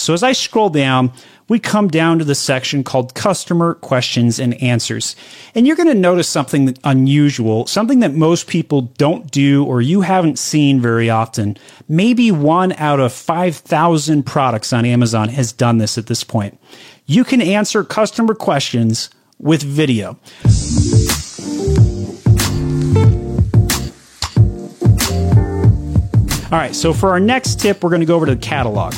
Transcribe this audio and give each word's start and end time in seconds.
So 0.00 0.14
as 0.14 0.22
I 0.22 0.32
scroll 0.32 0.70
down, 0.70 1.12
we 1.48 1.58
come 1.58 1.88
down 1.88 2.20
to 2.20 2.24
the 2.24 2.34
section 2.34 2.84
called 2.84 3.14
customer 3.14 3.74
questions 3.74 4.38
and 4.38 4.54
answers. 4.62 5.16
And 5.54 5.66
you're 5.66 5.76
going 5.76 5.88
to 5.88 5.94
notice 5.94 6.28
something 6.28 6.76
unusual, 6.84 7.66
something 7.66 7.98
that 8.00 8.14
most 8.14 8.46
people 8.46 8.82
don't 8.82 9.30
do 9.30 9.64
or 9.64 9.82
you 9.82 10.02
haven't 10.02 10.38
seen 10.38 10.80
very 10.80 11.10
often. 11.10 11.56
Maybe 11.88 12.30
one 12.30 12.72
out 12.74 13.00
of 13.00 13.12
5,000 13.12 14.24
products 14.24 14.72
on 14.72 14.84
Amazon 14.84 15.28
has 15.30 15.52
done 15.52 15.78
this 15.78 15.98
at 15.98 16.06
this 16.06 16.22
point. 16.22 16.58
You 17.06 17.24
can 17.24 17.42
answer 17.42 17.82
customer 17.82 18.34
questions 18.34 19.10
with 19.38 19.62
video. 19.62 20.16
All 26.52 26.58
right, 26.58 26.74
so 26.74 26.92
for 26.92 27.10
our 27.10 27.20
next 27.20 27.60
tip, 27.60 27.82
we're 27.82 27.90
going 27.90 28.00
to 28.00 28.06
go 28.06 28.16
over 28.16 28.26
to 28.26 28.34
the 28.34 28.40
catalog. 28.40 28.94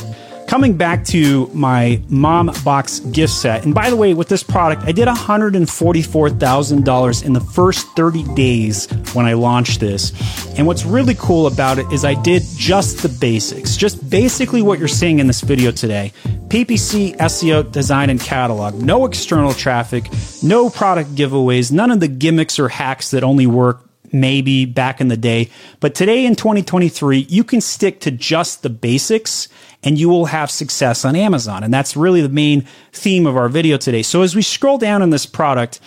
Coming 0.53 0.77
back 0.77 1.05
to 1.07 1.48
my 1.55 2.03
mom 2.11 2.53
box 2.62 3.00
gift 3.00 3.32
set, 3.32 3.64
and 3.64 3.75
by 3.75 3.89
the 3.89 3.96
way, 3.96 4.13
with 4.13 4.29
this 4.29 4.43
product, 4.43 4.82
I 4.82 4.93
did 4.93 5.08
$144,000 5.08 7.25
in 7.25 7.32
the 7.32 7.40
first 7.40 7.86
30 7.96 8.35
days 8.35 8.86
when 9.14 9.25
I 9.25 9.32
launched 9.32 9.80
this. 9.80 10.13
And 10.58 10.67
what's 10.67 10.85
really 10.85 11.14
cool 11.14 11.46
about 11.46 11.79
it 11.79 11.91
is 11.91 12.04
I 12.04 12.21
did 12.21 12.43
just 12.54 13.03
the 13.03 13.08
basics, 13.08 13.79
just 13.79 14.11
basically 14.11 14.61
what 14.61 14.79
you're 14.79 14.89
seeing 14.89 15.21
in 15.21 15.27
this 15.27 15.41
video 15.41 15.71
today. 15.71 16.13
PPC, 16.49 17.16
SEO, 17.16 17.72
design, 17.72 18.11
and 18.11 18.21
catalog. 18.21 18.75
No 18.75 19.07
external 19.07 19.55
traffic, 19.55 20.05
no 20.43 20.69
product 20.69 21.14
giveaways, 21.14 21.72
none 21.72 21.91
of 21.91 22.00
the 22.00 22.08
gimmicks 22.08 22.58
or 22.58 22.69
hacks 22.69 23.13
that 23.13 23.25
only 23.25 23.46
work 23.46 23.89
maybe 24.12 24.64
back 24.64 25.00
in 25.00 25.08
the 25.08 25.16
day. 25.16 25.50
But 25.80 25.94
today 25.94 26.26
in 26.26 26.36
2023, 26.36 27.26
you 27.29 27.44
can 27.44 27.61
stick 27.61 28.00
to 28.00 28.11
just 28.11 28.62
the 28.62 28.71
basics 28.71 29.48
and 29.82 29.98
you 29.98 30.08
will 30.08 30.26
have 30.26 30.50
success 30.50 31.04
on 31.04 31.16
Amazon. 31.16 31.64
And 31.64 31.72
that's 31.72 31.96
really 31.96 32.20
the 32.20 32.28
main 32.28 32.66
theme 32.92 33.27
of 33.27 33.36
our 33.36 33.48
video 33.48 33.77
today. 33.77 34.02
So 34.02 34.22
as 34.22 34.36
we 34.36 34.42
scroll 34.42 34.78
down 34.78 35.02
in 35.02 35.10
this 35.10 35.27
product, 35.27 35.80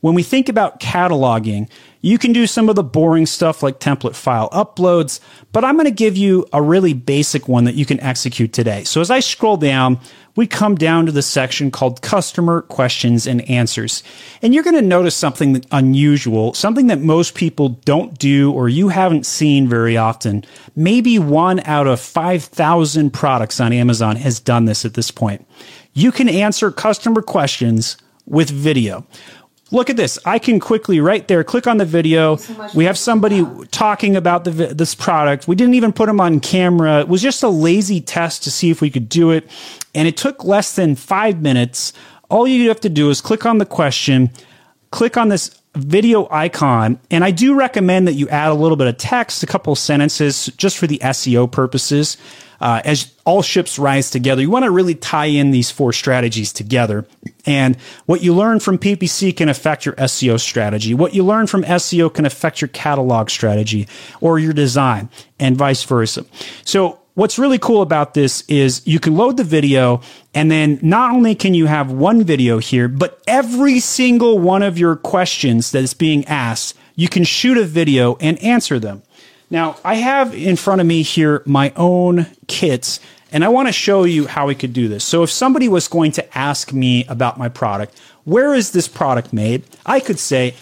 when 0.00 0.14
we 0.14 0.22
think 0.22 0.48
about 0.48 0.80
cataloging, 0.80 1.68
you 2.04 2.18
can 2.18 2.34
do 2.34 2.46
some 2.46 2.68
of 2.68 2.76
the 2.76 2.82
boring 2.82 3.24
stuff 3.24 3.62
like 3.62 3.80
template 3.80 4.14
file 4.14 4.50
uploads, 4.50 5.20
but 5.52 5.64
I'm 5.64 5.76
going 5.76 5.86
to 5.86 5.90
give 5.90 6.18
you 6.18 6.46
a 6.52 6.60
really 6.60 6.92
basic 6.92 7.48
one 7.48 7.64
that 7.64 7.76
you 7.76 7.86
can 7.86 7.98
execute 8.00 8.52
today. 8.52 8.84
So 8.84 9.00
as 9.00 9.10
I 9.10 9.20
scroll 9.20 9.56
down, 9.56 9.98
we 10.36 10.46
come 10.46 10.74
down 10.74 11.06
to 11.06 11.12
the 11.12 11.22
section 11.22 11.70
called 11.70 12.02
customer 12.02 12.60
questions 12.60 13.26
and 13.26 13.40
answers. 13.48 14.02
And 14.42 14.52
you're 14.52 14.64
going 14.64 14.76
to 14.76 14.82
notice 14.82 15.16
something 15.16 15.64
unusual, 15.70 16.52
something 16.52 16.88
that 16.88 17.00
most 17.00 17.34
people 17.34 17.70
don't 17.70 18.18
do 18.18 18.52
or 18.52 18.68
you 18.68 18.88
haven't 18.88 19.24
seen 19.24 19.66
very 19.66 19.96
often. 19.96 20.44
Maybe 20.76 21.18
one 21.18 21.60
out 21.60 21.86
of 21.86 22.00
5,000 22.00 23.14
products 23.14 23.60
on 23.60 23.72
Amazon 23.72 24.16
has 24.16 24.40
done 24.40 24.66
this 24.66 24.84
at 24.84 24.92
this 24.92 25.10
point. 25.10 25.48
You 25.94 26.12
can 26.12 26.28
answer 26.28 26.70
customer 26.70 27.22
questions 27.22 27.96
with 28.26 28.50
video. 28.50 29.06
Look 29.74 29.90
at 29.90 29.96
this. 29.96 30.20
I 30.24 30.38
can 30.38 30.60
quickly 30.60 31.00
right 31.00 31.26
there 31.26 31.42
click 31.42 31.66
on 31.66 31.78
the 31.78 31.84
video. 31.84 32.36
So 32.36 32.68
we 32.76 32.84
have 32.84 32.96
somebody 32.96 33.44
talking 33.72 34.14
about 34.14 34.44
the, 34.44 34.52
this 34.52 34.94
product. 34.94 35.48
We 35.48 35.56
didn't 35.56 35.74
even 35.74 35.92
put 35.92 36.06
them 36.06 36.20
on 36.20 36.38
camera. 36.38 37.00
It 37.00 37.08
was 37.08 37.20
just 37.20 37.42
a 37.42 37.48
lazy 37.48 38.00
test 38.00 38.44
to 38.44 38.52
see 38.52 38.70
if 38.70 38.80
we 38.80 38.88
could 38.88 39.08
do 39.08 39.32
it. 39.32 39.50
And 39.92 40.06
it 40.06 40.16
took 40.16 40.44
less 40.44 40.76
than 40.76 40.94
five 40.94 41.42
minutes. 41.42 41.92
All 42.30 42.46
you 42.46 42.68
have 42.68 42.80
to 42.82 42.88
do 42.88 43.10
is 43.10 43.20
click 43.20 43.44
on 43.44 43.58
the 43.58 43.66
question, 43.66 44.30
click 44.92 45.16
on 45.16 45.28
this 45.28 45.60
video 45.74 46.28
icon. 46.30 47.00
And 47.10 47.24
I 47.24 47.32
do 47.32 47.56
recommend 47.56 48.06
that 48.06 48.12
you 48.12 48.28
add 48.28 48.52
a 48.52 48.54
little 48.54 48.76
bit 48.76 48.86
of 48.86 48.96
text, 48.96 49.42
a 49.42 49.46
couple 49.46 49.74
sentences 49.74 50.46
just 50.56 50.78
for 50.78 50.86
the 50.86 51.00
SEO 51.00 51.50
purposes. 51.50 52.16
Uh, 52.60 52.80
as 52.84 53.12
all 53.24 53.42
ships 53.42 53.78
rise 53.78 54.10
together, 54.10 54.42
you 54.42 54.50
want 54.50 54.64
to 54.64 54.70
really 54.70 54.94
tie 54.94 55.26
in 55.26 55.50
these 55.50 55.70
four 55.70 55.92
strategies 55.92 56.52
together. 56.52 57.06
And 57.46 57.76
what 58.06 58.22
you 58.22 58.34
learn 58.34 58.60
from 58.60 58.78
PPC 58.78 59.36
can 59.36 59.48
affect 59.48 59.84
your 59.84 59.94
SEO 59.96 60.40
strategy. 60.40 60.94
What 60.94 61.14
you 61.14 61.24
learn 61.24 61.46
from 61.46 61.64
SEO 61.64 62.12
can 62.12 62.26
affect 62.26 62.60
your 62.60 62.68
catalog 62.68 63.30
strategy 63.30 63.88
or 64.20 64.38
your 64.38 64.52
design 64.52 65.08
and 65.38 65.56
vice 65.56 65.82
versa. 65.84 66.24
So 66.64 67.00
what's 67.14 67.38
really 67.38 67.58
cool 67.58 67.82
about 67.82 68.14
this 68.14 68.42
is 68.48 68.82
you 68.86 69.00
can 69.00 69.16
load 69.16 69.36
the 69.36 69.44
video 69.44 70.00
and 70.34 70.50
then 70.50 70.78
not 70.82 71.12
only 71.12 71.34
can 71.34 71.54
you 71.54 71.66
have 71.66 71.90
one 71.90 72.24
video 72.24 72.58
here, 72.58 72.88
but 72.88 73.22
every 73.26 73.80
single 73.80 74.38
one 74.38 74.62
of 74.62 74.78
your 74.78 74.96
questions 74.96 75.70
that 75.72 75.82
is 75.82 75.94
being 75.94 76.24
asked, 76.26 76.76
you 76.96 77.08
can 77.08 77.24
shoot 77.24 77.58
a 77.58 77.64
video 77.64 78.16
and 78.20 78.38
answer 78.42 78.78
them. 78.78 79.02
Now, 79.54 79.76
I 79.84 79.94
have 79.94 80.34
in 80.34 80.56
front 80.56 80.80
of 80.80 80.86
me 80.88 81.02
here 81.02 81.40
my 81.46 81.72
own 81.76 82.26
kits, 82.48 82.98
and 83.30 83.44
I 83.44 83.50
want 83.50 83.68
to 83.68 83.72
show 83.72 84.02
you 84.02 84.26
how 84.26 84.48
we 84.48 84.56
could 84.56 84.72
do 84.72 84.88
this. 84.88 85.04
So 85.04 85.22
if 85.22 85.30
somebody 85.30 85.68
was 85.68 85.86
going 85.86 86.10
to 86.12 86.36
ask 86.36 86.72
me 86.72 87.04
about 87.06 87.38
my 87.38 87.48
product, 87.48 87.96
where 88.24 88.52
is 88.52 88.72
this 88.72 88.88
product 88.88 89.32
made? 89.32 89.62
I 89.86 90.00
could 90.00 90.18
say, 90.18 90.56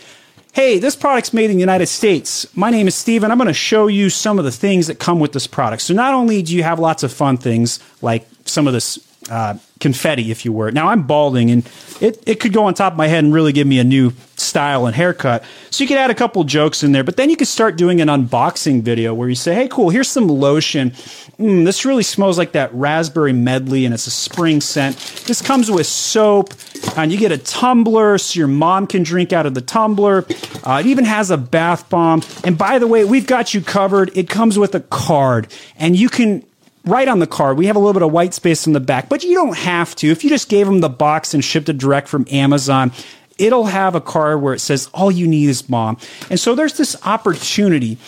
Hey, 0.53 0.79
this 0.79 0.95
product's 0.95 1.33
made 1.33 1.49
in 1.49 1.57
the 1.57 1.61
United 1.61 1.87
States. 1.87 2.47
My 2.55 2.69
name 2.69 2.87
is 2.87 2.95
Steven. 2.95 3.31
I'm 3.31 3.39
going 3.39 3.47
to 3.49 3.55
show 3.55 3.87
you 3.87 4.11
some 4.11 4.39
of 4.39 4.45
the 4.45 4.53
things 4.53 4.89
that 4.89 4.99
come 4.99 5.19
with 5.19 5.33
this 5.33 5.47
product. 5.47 5.81
So 5.81 5.95
not 5.95 6.13
only 6.13 6.43
do 6.43 6.55
you 6.55 6.63
have 6.63 6.79
lots 6.79 7.03
of 7.03 7.11
fun 7.11 7.39
things 7.39 7.79
like 8.03 8.29
some 8.45 8.67
of 8.67 8.75
this 8.75 8.99
uh, 9.31 9.55
confetti, 9.81 10.31
if 10.31 10.45
you 10.45 10.53
were. 10.53 10.71
Now 10.71 10.89
I'm 10.89 11.05
balding, 11.05 11.51
and 11.51 11.67
it, 12.03 12.23
it 12.27 12.41
could 12.41 12.53
go 12.53 12.65
on 12.65 12.75
top 12.75 12.93
of 12.93 12.99
my 12.99 13.07
head 13.07 13.25
and 13.25 13.33
really 13.33 13.53
give 13.53 13.67
me 13.67 13.79
a 13.79 13.85
new 13.85 14.13
style 14.53 14.85
and 14.85 14.95
haircut. 14.95 15.43
So 15.71 15.83
you 15.83 15.89
could 15.89 15.97
add 15.97 16.11
a 16.11 16.15
couple 16.15 16.45
jokes 16.45 16.83
in 16.83 16.93
there, 16.93 17.03
but 17.03 17.17
then 17.17 17.31
you 17.31 17.39
could 17.39 17.49
start 17.49 17.77
doing 17.77 18.03
an 18.03 18.09
unboxing 18.09 18.83
video 18.83 19.15
where 19.15 19.31
you 19.31 19.35
say, 19.35 19.55
"Hey, 19.55 19.67
cool, 19.67 19.89
here's 19.89 20.09
some 20.09 20.29
lotion. 20.29 20.91
Mm, 21.41 21.65
this 21.65 21.87
really 21.87 22.03
smells 22.03 22.37
like 22.37 22.53
that 22.53 22.69
raspberry 22.75 23.33
medley, 23.33 23.87
and 23.87 23.95
it's 23.95 24.07
a 24.07 24.11
spring 24.11 24.61
scent. 24.61 24.99
This 25.27 25.41
comes 25.41 25.71
with 25.71 25.87
soap, 25.87 26.53
and 26.99 27.11
you 27.11 27.17
get 27.17 27.33
a 27.33 27.39
tumbler 27.39 28.19
so 28.19 28.37
your 28.39 28.47
mom 28.47 28.87
can 28.87 29.03
drink 29.03 29.33
out 29.33 29.47
of 29.47 29.55
the 29.55 29.63
tumbler. 29.63 30.27
Uh, 30.65 30.83
it 30.85 30.87
even 30.87 31.07
has 31.07 31.31
a 31.31 31.39
bath 31.39 31.89
bomb, 31.89 32.23
and 32.45 32.59
by 32.59 32.79
the 32.79 32.87
way, 32.87 33.05
we've 33.07 33.27
got 33.27 33.55
you 33.55 33.63
covered. 33.63 34.15
It 34.15 34.29
comes 34.29 34.59
with 34.59 34.75
a 34.75 34.81
card, 34.81 35.49
and 35.79 35.97
you 35.97 36.11
can." 36.11 36.45
write 36.85 37.09
on 37.09 37.21
the 37.21 37.27
card. 37.27 37.57
We 37.57 37.67
have 37.67 37.77
a 37.77 37.79
little 37.79 37.93
bit 37.93 38.03
of 38.03 38.11
white 38.11 38.35
space 38.35 38.67
in 38.67 38.73
the 38.73 38.81
back, 38.81 39.09
but 39.09 39.23
you 39.23 39.35
don't 39.35 39.57
have 39.57 39.95
to. 39.97 40.11
If 40.11 40.25
you 40.25 40.31
just 40.31 40.49
gave 40.49 40.67
them 40.67 40.81
the 40.81 40.89
box 40.89 41.33
and 41.33 41.45
shipped 41.45 41.69
it 41.69 41.79
direct 41.79 42.09
from 42.09 42.27
Amazon, 42.31 42.91
it'll 43.43 43.67
have 43.67 43.95
a 43.95 44.01
card 44.01 44.41
where 44.41 44.55
it 44.55 44.61
says 44.61 44.89
all 44.95 45.11
you 45.11 45.27
need 45.27 45.49
is 45.49 45.69
mom. 45.69 45.99
And 46.31 46.39
so 46.39 46.55
there's 46.55 46.77
this 46.77 46.97
opportunity 47.05 47.99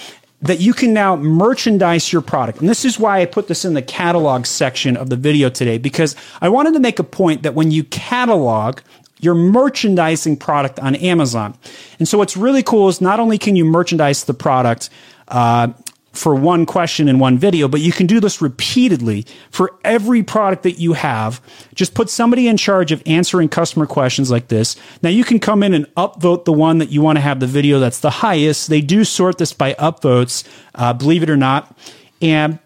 that 0.41 0.61
you 0.61 0.73
can 0.73 0.93
now 0.93 1.17
merchandise 1.17 2.13
your 2.13 2.23
product. 2.23 2.61
And 2.61 2.69
this 2.69 2.85
is 2.85 2.99
why 2.99 3.21
I 3.21 3.25
put 3.25 3.49
this 3.49 3.65
in 3.65 3.75
the 3.75 3.83
catalog 3.83 4.47
section 4.47 4.97
of 4.97 5.09
the 5.09 5.17
video 5.17 5.49
today, 5.49 5.79
because 5.79 6.15
I 6.41 6.49
wanted 6.51 6.75
to 6.75 6.81
make 6.81 6.99
a 6.99 7.05
point 7.05 7.43
that 7.43 7.55
when 7.55 7.71
you 7.71 7.85
catalog, 7.85 8.81
you're 9.21 9.35
merchandising 9.35 10.37
product 10.37 10.79
on 10.79 10.95
Amazon. 10.97 11.57
And 11.99 12.07
so 12.07 12.19
what's 12.19 12.37
really 12.37 12.63
cool 12.63 12.89
is 12.89 13.01
not 13.01 13.21
only 13.21 13.39
can 13.39 13.57
you 13.57 13.65
merchandise 13.65 14.25
the 14.25 14.35
product, 14.35 14.91
uh, 15.29 15.69
for 16.15 16.35
one 16.35 16.65
question 16.65 17.09
in 17.09 17.19
one 17.19 17.37
video, 17.37 17.69
but 17.69 17.81
you 17.81 17.93
can 17.93 18.07
do 18.07 18.21
this 18.21 18.41
repeatedly 18.41 19.27
for 19.51 19.79
every 19.85 20.23
product 20.23 20.63
that 20.63 20.79
you 20.79 20.95
have. 20.95 21.41
Just 21.75 21.95
put 21.95 22.09
somebody 22.09 22.49
in 22.49 22.57
charge 22.57 22.93
of 22.93 23.03
answering 23.05 23.49
customer 23.49 23.87
questions 23.87 24.31
like 24.31 24.49
this. 24.49 24.77
Now 25.03 25.11
you 25.11 25.25
can 25.25 25.41
come 25.41 25.63
in 25.63 25.75
and 25.75 25.87
upvote 25.97 26.45
the 26.45 26.53
one 26.53 26.79
that 26.79 26.91
you 26.91 27.03
want 27.03 27.17
to 27.17 27.21
have 27.21 27.41
the 27.41 27.47
video 27.47 27.81
that's 27.81 28.01
the 28.01 28.11
highest. 28.11 28.69
They 28.69 28.81
do 28.81 29.05
sort 29.05 29.39
this 29.39 29.53
by 29.53 29.75
upvotes, 29.75 30.45
uh, 30.75 30.93
believe 30.93 31.23
it 31.23 31.31
or 31.31 31.37
not. 31.37 31.77
And 32.23 32.59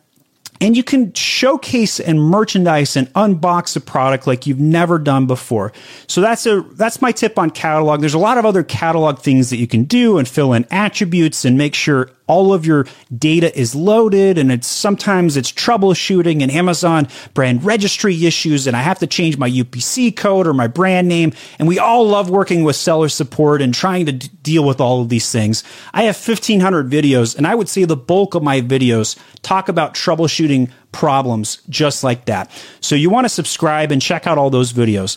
and 0.60 0.76
you 0.76 0.82
can 0.82 1.12
showcase 1.12 2.00
and 2.00 2.20
merchandise 2.20 2.97
and 2.97 3.12
unbox 3.12 3.76
a 3.76 3.81
product 3.81 4.26
like 4.26 4.47
you've 4.47 4.58
never 4.58 4.98
done 4.98 5.26
before. 5.26 5.72
So 6.06 6.20
that's 6.20 6.47
a 6.47 6.62
that's 6.72 7.00
my 7.00 7.12
tip 7.12 7.38
on 7.38 7.50
catalog. 7.50 8.00
There's 8.00 8.14
a 8.14 8.19
lot 8.19 8.38
of 8.38 8.44
other 8.44 8.64
catalog 8.64 9.20
things 9.20 9.50
that 9.50 9.58
you 9.58 9.69
can 9.69 9.84
do 9.84 10.19
and 10.19 10.26
fill 10.26 10.53
in 10.53 10.66
attributes 10.70 11.44
and 11.44 11.56
make 11.56 11.75
sure 11.75 12.10
all 12.28 12.52
of 12.52 12.64
your 12.64 12.86
data 13.16 13.56
is 13.58 13.74
loaded 13.74 14.38
and 14.38 14.52
it's 14.52 14.68
sometimes 14.68 15.36
it's 15.36 15.50
troubleshooting 15.50 16.42
and 16.42 16.52
Amazon 16.52 17.08
brand 17.34 17.64
registry 17.64 18.24
issues 18.26 18.66
and 18.66 18.76
I 18.76 18.82
have 18.82 19.00
to 19.00 19.06
change 19.06 19.36
my 19.38 19.50
UPC 19.50 20.14
code 20.14 20.46
or 20.46 20.54
my 20.54 20.69
brand 20.69 21.08
name 21.08 21.32
and 21.58 21.66
we 21.66 21.78
all 21.78 22.06
love 22.06 22.30
working 22.30 22.62
with 22.62 22.76
seller 22.76 23.08
support 23.08 23.60
and 23.60 23.75
trying 23.75 24.06
to 24.06 24.12
d- 24.12 24.30
deal 24.42 24.64
with 24.64 24.80
all 24.80 25.00
of 25.00 25.08
these 25.08 25.32
things. 25.32 25.64
I 25.92 26.02
have 26.04 26.16
1500 26.16 26.90
videos 26.90 27.36
and 27.36 27.46
I 27.46 27.54
would 27.54 27.69
say 27.69 27.84
the 27.84 27.96
bulk 27.96 28.34
of 28.34 28.42
my 28.42 28.60
videos 28.60 29.19
talk 29.42 29.69
about 29.69 29.94
troubleshooting 29.94 30.70
problems 30.92 31.58
just 31.69 32.02
like 32.02 32.26
that. 32.26 32.50
So 32.81 32.94
you 32.94 33.10
want 33.10 33.24
to 33.24 33.28
subscribe 33.28 33.92
and 33.92 34.00
check 34.00 34.26
out 34.26 34.38
all 34.38 34.50
those 34.50 34.72
videos. 34.72 35.16